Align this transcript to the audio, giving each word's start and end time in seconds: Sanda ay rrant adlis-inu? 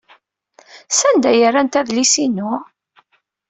Sanda 0.97 1.27
ay 1.31 1.41
rrant 1.49 1.79
adlis-inu? 1.79 2.53